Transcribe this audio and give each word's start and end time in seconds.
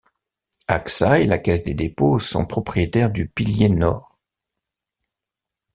Axa 0.67 1.19
et 1.19 1.27
la 1.27 1.37
Caisse 1.37 1.63
des 1.63 1.75
dépôts 1.75 2.17
sont 2.17 2.47
propriétaires 2.47 3.11
du 3.11 3.29
pilier 3.29 3.69
nord. 3.69 4.17